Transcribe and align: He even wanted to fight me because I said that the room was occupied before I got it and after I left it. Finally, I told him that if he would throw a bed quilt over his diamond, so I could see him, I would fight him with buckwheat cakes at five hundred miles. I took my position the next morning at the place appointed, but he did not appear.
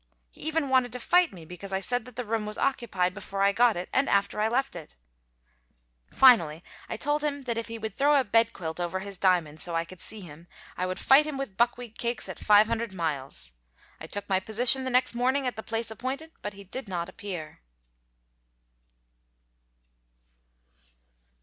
He 0.31 0.41
even 0.41 0.67
wanted 0.69 0.91
to 0.93 0.99
fight 0.99 1.31
me 1.31 1.45
because 1.45 1.71
I 1.71 1.79
said 1.79 2.05
that 2.05 2.15
the 2.15 2.23
room 2.23 2.43
was 2.47 2.57
occupied 2.57 3.13
before 3.13 3.43
I 3.43 3.51
got 3.51 3.77
it 3.77 3.87
and 3.93 4.09
after 4.09 4.41
I 4.41 4.47
left 4.47 4.75
it. 4.75 4.95
Finally, 6.11 6.63
I 6.89 6.97
told 6.97 7.23
him 7.23 7.41
that 7.41 7.55
if 7.55 7.67
he 7.67 7.77
would 7.77 7.95
throw 7.95 8.15
a 8.19 8.23
bed 8.23 8.51
quilt 8.51 8.79
over 8.79 9.01
his 9.01 9.19
diamond, 9.19 9.59
so 9.59 9.75
I 9.75 9.85
could 9.85 10.01
see 10.01 10.21
him, 10.21 10.47
I 10.75 10.87
would 10.87 10.99
fight 10.99 11.27
him 11.27 11.37
with 11.37 11.55
buckwheat 11.55 11.99
cakes 11.99 12.27
at 12.27 12.39
five 12.39 12.65
hundred 12.65 12.95
miles. 12.95 13.51
I 13.99 14.07
took 14.07 14.27
my 14.27 14.39
position 14.39 14.85
the 14.85 14.89
next 14.89 15.13
morning 15.13 15.45
at 15.45 15.55
the 15.55 15.61
place 15.61 15.91
appointed, 15.91 16.31
but 16.41 16.53
he 16.53 16.63
did 16.63 16.87
not 16.87 17.07
appear. 17.07 17.61